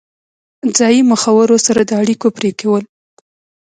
[0.77, 2.83] ځایي مخورو سره د اړیکو پرې کول.